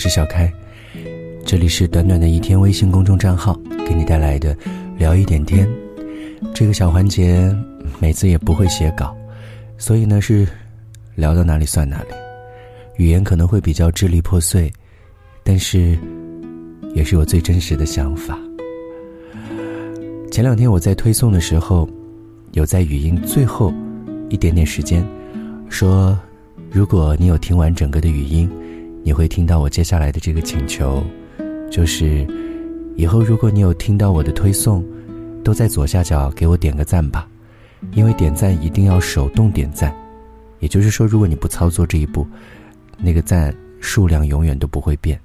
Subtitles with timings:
[0.00, 0.50] 是小开，
[1.44, 3.54] 这里是短短的一天微信公众账号
[3.86, 4.56] 给你带来的
[4.96, 5.68] 聊一点天。
[6.54, 7.54] 这个小环节
[7.98, 9.14] 每次也不会写稿，
[9.76, 10.48] 所以呢是
[11.14, 12.08] 聊到哪里算哪里，
[12.96, 14.72] 语言可能会比较支离破碎，
[15.44, 15.98] 但是
[16.94, 18.38] 也是我最真实的想法。
[20.32, 21.86] 前两天我在推送的时候，
[22.52, 23.70] 有在语音最后
[24.30, 25.06] 一点点时间
[25.68, 26.18] 说，
[26.70, 28.50] 如果你有听完整个的语音。
[29.02, 31.02] 你会听到我接下来的这个请求，
[31.70, 32.26] 就是
[32.96, 34.84] 以后如果你有听到我的推送，
[35.42, 37.26] 都在左下角给我点个赞吧，
[37.92, 39.94] 因为点赞一定要手动点赞，
[40.58, 42.26] 也就是说，如果你不操作这一步，
[42.98, 45.18] 那个赞数量永远都不会变。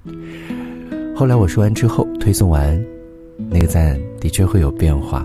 [1.14, 2.82] 后来我说完之后，推送完，
[3.50, 5.24] 那个赞的确会有变化。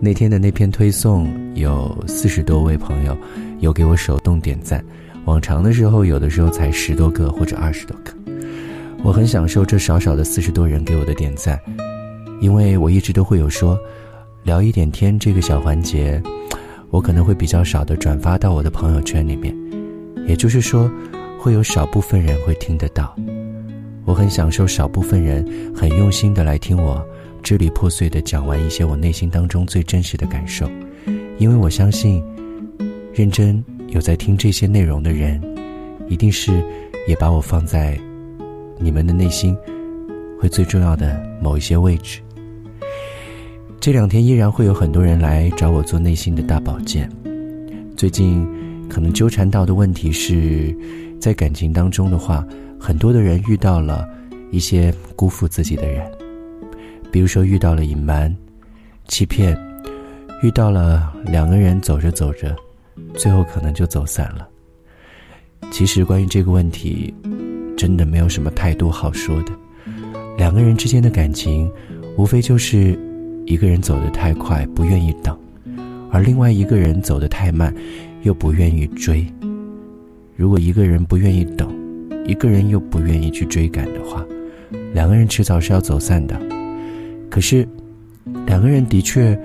[0.00, 3.16] 那天的那篇推送有四十多位朋友
[3.60, 4.84] 有给我手动点赞。
[5.24, 8.12] 往常的时候，有的时候才十多个或者二十多个，
[9.02, 11.58] 我很享受这少少的四十多人给我的点赞，
[12.40, 13.78] 因为我一直都会有说，
[14.42, 16.22] 聊一点天这个小环节，
[16.90, 19.56] 我可能会比较少的转发到我的朋友圈里面，
[20.28, 20.90] 也就是说，
[21.38, 23.16] 会有少部分人会听得到，
[24.04, 27.02] 我很享受少部分人很用心的来听我
[27.42, 30.70] 支离破碎的讲完一些我内心当中最真实的感受，
[31.38, 32.22] 因为我相信，
[33.14, 33.64] 认真。
[33.88, 35.40] 有在听这些内容的人，
[36.08, 36.52] 一定是
[37.06, 37.98] 也把我放在
[38.78, 39.56] 你们的内心
[40.40, 42.20] 会最重要的某一些位置。
[43.80, 47.08] 这两天依然会有很多人来找我做内心的大保健。
[47.96, 48.46] 最近
[48.88, 50.76] 可能纠缠到的问题是，
[51.20, 52.46] 在感情当中的话，
[52.80, 54.08] 很多的人遇到了
[54.50, 56.02] 一些辜负自己的人，
[57.12, 58.34] 比如说遇到了隐瞒、
[59.06, 59.56] 欺骗，
[60.42, 62.56] 遇到了两个人走着走着。
[63.14, 64.48] 最后可能就走散了。
[65.70, 67.12] 其实关于这个问题，
[67.76, 69.52] 真的没有什么太多好说的。
[70.36, 71.70] 两个人之间的感情，
[72.16, 72.98] 无非就是
[73.46, 75.34] 一个人走得太快，不愿意等；
[76.10, 77.74] 而另外一个人走得太慢，
[78.22, 79.26] 又不愿意追。
[80.36, 81.72] 如果一个人不愿意等，
[82.26, 84.24] 一个人又不愿意去追赶的话，
[84.92, 86.40] 两个人迟早是要走散的。
[87.30, 87.66] 可是，
[88.46, 89.38] 两个人的确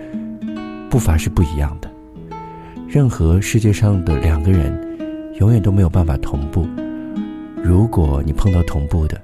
[0.90, 1.89] 步伐是不一样的。
[2.92, 4.76] 任何世界上的两个人，
[5.40, 6.68] 永远都没有办法同步。
[7.64, 9.22] 如果你碰到同步的，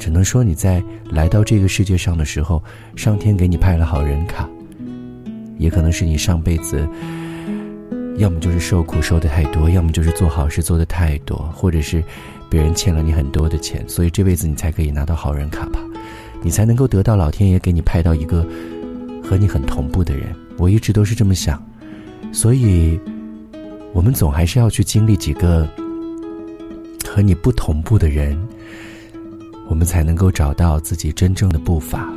[0.00, 2.60] 只能说你在来到这个世界上的时候，
[2.96, 4.48] 上天给你派了好人卡，
[5.58, 6.88] 也可能是你上辈子，
[8.16, 12.02] 要么就是受苦受的太多，要么就是做好事做的太多，或者是
[12.50, 15.78] 别人欠了你很多的钱，所以这辈子你才可以拿到好人卡吧，
[16.42, 18.44] 你才能够得到老天爷给你派到一个
[19.22, 20.34] 和你很同步的人。
[20.56, 21.62] 我一直都是这么想。
[22.32, 22.98] 所以，
[23.92, 25.68] 我们总还是要去经历几个
[27.06, 28.38] 和你不同步的人，
[29.68, 32.12] 我们才能够找到自己真正的步伐，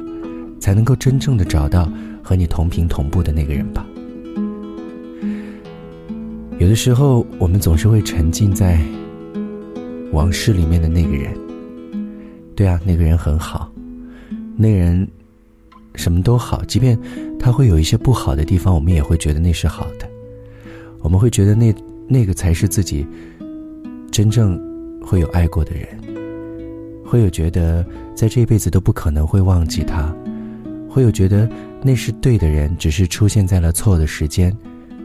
[0.60, 1.92] 才能够真正的找到
[2.22, 3.86] 和你同频同步的那个人吧。
[6.60, 8.80] 有的时候，我们总是会沉浸在
[10.12, 11.34] 往事里面的那个人。
[12.56, 13.72] 对啊，那个人很好，
[14.56, 15.08] 那人
[15.96, 16.98] 什么都好，即便。
[17.40, 20.08] 他会有一些不好的地方，我们也会觉得那是好的，
[21.00, 21.74] 我们会觉得那
[22.08, 23.04] 那个才是自己
[24.12, 24.60] 真正
[25.04, 25.88] 会有爱过的人，
[27.04, 30.14] 会有觉得在这一辈子都不可能会忘记他，
[30.88, 31.50] 会有觉得
[31.82, 34.56] 那是对的人，只是出现在了错的时间，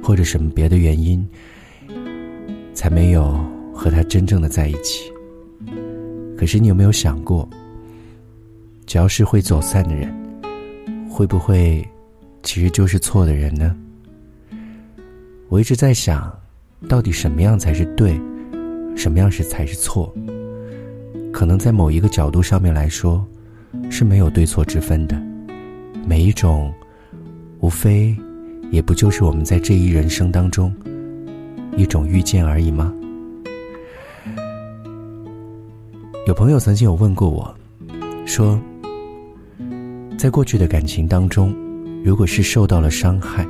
[0.03, 1.27] 或者什么别的原因，
[2.75, 3.43] 才没有
[3.73, 5.11] 和他真正的在一起。
[6.37, 7.49] 可是你有没有想过，
[8.85, 10.15] 只要是会走散的人，
[11.17, 11.83] 会不会？
[12.43, 13.75] 其实就是错的人呢。
[15.49, 16.31] 我一直在想，
[16.91, 18.21] 到底什么样才是对，
[18.95, 20.15] 什么样是才是错？
[21.33, 23.27] 可能在某一个角度上面来说，
[23.89, 25.19] 是没有对错之分的。
[26.07, 26.71] 每一种，
[27.61, 28.15] 无非
[28.71, 30.71] 也不就是我们在这一人生当中
[31.79, 32.93] 一种遇见而已吗？
[36.27, 37.57] 有朋友曾经有问过我，
[38.27, 38.61] 说，
[40.19, 41.55] 在过去的感情当中。
[42.05, 43.45] 如果是受到了伤害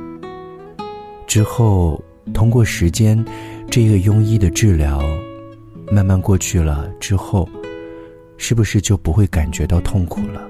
[1.27, 2.03] 之后，
[2.33, 3.23] 通过时间
[3.69, 4.99] 这个庸医的治疗，
[5.91, 7.47] 慢慢过去了之后，
[8.37, 10.41] 是不是就不会感觉到痛苦了？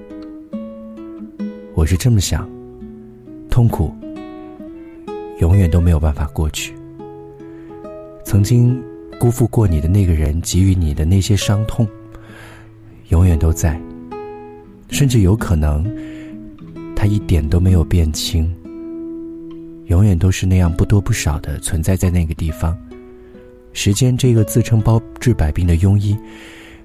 [1.73, 2.49] 我是这么想，
[3.49, 3.93] 痛苦
[5.39, 6.73] 永远都没有办法过去。
[8.23, 8.81] 曾经
[9.19, 11.85] 辜负过你的那个人给予你的那些伤痛，
[13.09, 13.77] 永远都在，
[14.89, 15.85] 甚至有可能。
[16.95, 18.51] 它一点都没有变轻，
[19.85, 22.75] 永远都是那样不多不少的存在在那个地方。
[23.71, 26.17] 时间这个自称包治百病的庸医，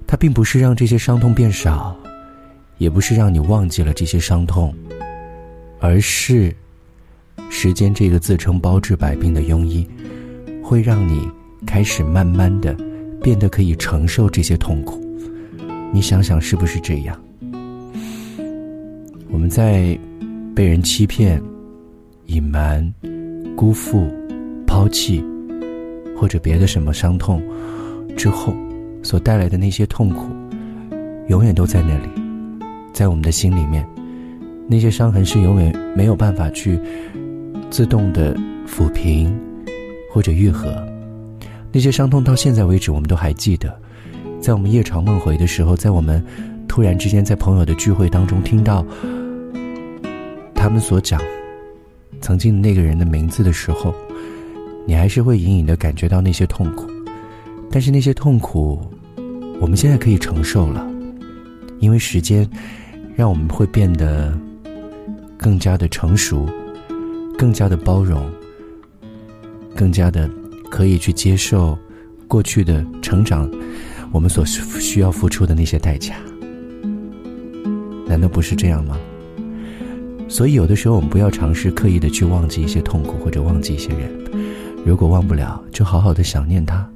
[0.05, 1.97] 它并不是让这些伤痛变少，
[2.77, 4.71] 也不是让你忘记了这些伤痛，
[5.79, 6.55] 而是
[7.49, 9.89] 时间这个自称包治百病的庸医，
[10.61, 11.27] 会让你
[11.65, 12.77] 开始慢慢的
[13.23, 15.03] 变得可以承受这些痛苦。
[15.91, 17.19] 你想想是不是这样？
[19.33, 19.97] 我们在
[20.55, 21.41] 被人欺骗、
[22.27, 22.93] 隐瞒、
[23.57, 24.07] 辜负、
[24.67, 25.25] 抛弃，
[26.15, 27.41] 或者别的什么伤痛
[28.15, 28.55] 之后，
[29.01, 30.27] 所带来的那些痛苦，
[31.29, 32.07] 永远都在那里，
[32.93, 33.83] 在我们的心里面。
[34.67, 36.79] 那些伤痕是永远没有办法去
[37.71, 38.37] 自动的
[38.67, 39.35] 抚平
[40.11, 40.71] 或者愈合。
[41.71, 43.75] 那些伤痛到现在为止，我们都还记得。
[44.39, 46.23] 在我们夜长梦回的时候，在我们
[46.67, 48.85] 突然之间在朋友的聚会当中听到
[50.63, 51.21] 他们所讲
[52.21, 53.93] 曾经那个人的名字的时候，
[54.87, 56.89] 你还是会隐隐的感觉到那些痛苦。
[57.69, 58.79] 但是那些痛苦，
[59.59, 60.89] 我们现在可以承受了，
[61.79, 62.49] 因为时间
[63.13, 64.33] 让我们会变得
[65.37, 66.47] 更加的成熟，
[67.37, 68.25] 更加的包容，
[69.75, 70.29] 更加的
[70.71, 71.77] 可以去接受
[72.25, 73.51] 过去的成长。
[74.13, 76.15] 我们所需要付出的那些代价，
[78.07, 78.97] 难道不是这样吗？
[80.33, 84.11] 所以有的时候，我们不要尝试刻意的去忘记一些痛苦，或者忘记一些人。
[84.83, 86.89] 如果忘不了，就好好的想念他，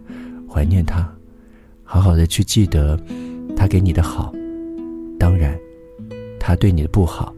[0.49, 1.07] 怀念他，
[1.83, 2.99] 好好的去记得
[3.55, 4.33] 他给你的好。
[5.19, 5.55] 当然，
[6.39, 7.31] 他对你的不好，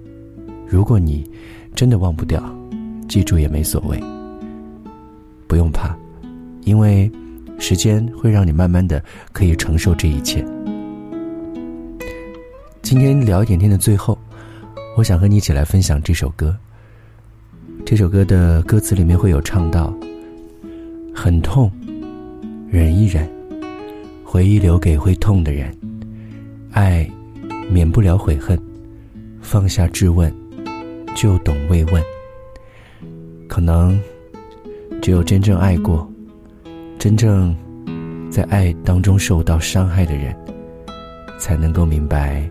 [0.65, 1.29] 如果你
[1.75, 2.41] 真的忘不掉，
[3.09, 4.01] 记住也没所谓，
[5.47, 5.93] 不用怕，
[6.63, 7.11] 因为。
[7.61, 9.03] 时间会让你慢慢的
[9.33, 10.41] 可以承受这一切。
[12.81, 14.17] 今天聊一点天的最后，
[14.99, 16.53] 我想和你一起来分享这首歌。
[17.85, 19.97] 这首歌的歌词里面会有唱到：
[21.15, 21.71] 很痛，
[22.69, 23.25] 忍一忍，
[24.25, 25.73] 回忆留给会痛的人，
[26.71, 27.09] 爱
[27.71, 28.61] 免不了悔恨，
[29.39, 30.29] 放下质问，
[31.15, 32.03] 就懂慰问。
[33.47, 33.97] 可能
[35.01, 36.05] 只有真正爱过。
[36.97, 37.55] 真正
[38.29, 40.35] 在爱当中受到伤害的人，
[41.39, 42.43] 才能够明白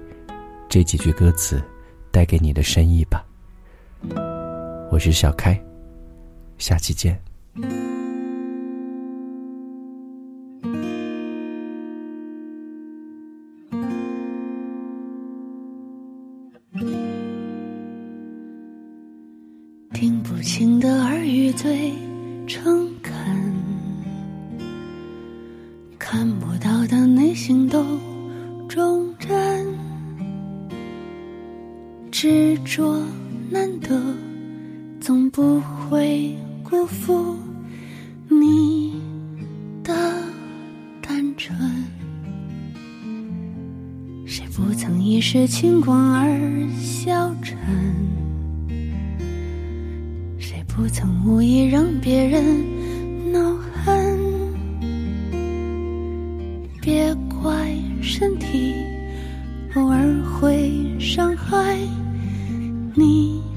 [0.67, 1.63] 这几句歌词
[2.11, 3.25] 带给你的深意吧。
[4.91, 5.61] 我是小开，
[6.59, 7.21] 下期见。
[19.93, 21.93] 听不清的耳语最
[22.47, 23.13] 诚恳。
[25.99, 27.83] 看不到的内心都
[32.21, 33.01] 执着
[33.49, 33.97] 难得，
[35.01, 37.37] 总不会辜负
[38.29, 39.01] 你
[39.85, 39.95] 的
[41.01, 41.57] 单纯。
[44.27, 46.29] 谁不曾一时轻狂而
[46.81, 47.57] 消沉？
[50.41, 53.55] 谁不曾无意让别人恼
[53.85, 54.19] 恨？
[56.83, 57.73] 别怪
[58.03, 58.75] 身体
[59.77, 61.79] 偶尔会伤害
[62.99, 63.48] 你。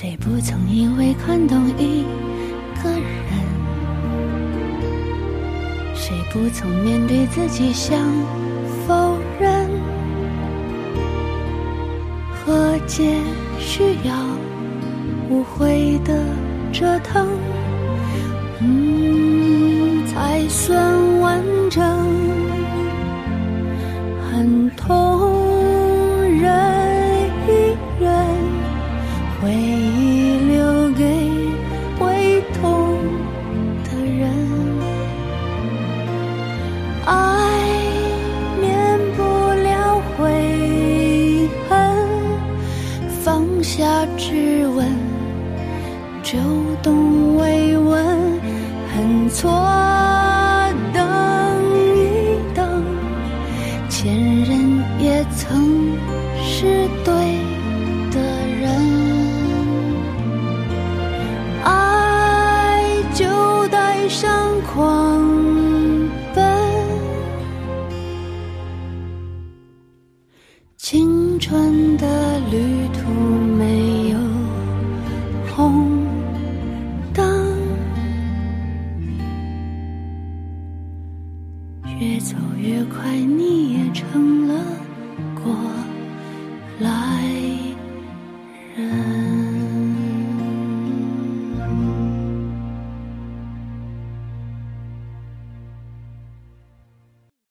[0.00, 2.04] 谁不曾以为看懂一
[2.80, 3.02] 个人？
[5.92, 7.98] 谁不曾面对自己想
[8.86, 9.68] 否认？
[12.32, 13.12] 和解
[13.58, 14.14] 需要
[15.28, 16.14] 无悔的
[16.72, 17.26] 折腾，
[18.60, 21.82] 嗯，才算完整。
[24.30, 25.37] 很痛。
[43.68, 43.84] 下
[44.16, 44.86] 指纹，
[46.22, 46.38] 就
[46.82, 48.02] 懂慰问，
[48.96, 49.50] 很错。
[50.94, 51.04] 等
[51.76, 52.82] 一等，
[53.90, 55.92] 前任也曾
[56.42, 57.12] 是对
[58.10, 58.18] 的
[58.58, 58.64] 人。
[61.62, 62.82] 爱
[63.12, 65.37] 就带上狂。
[82.88, 83.47] 快你